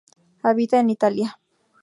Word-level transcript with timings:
Habita 0.41 0.79
en 0.79 0.89
Italia. 0.89 1.39